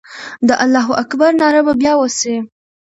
د 0.47 0.49
الله 0.63 0.87
اکبر 1.03 1.31
ناره 1.41 1.61
به 1.65 1.73
بیا 1.81 1.93
وسي. 1.97 2.35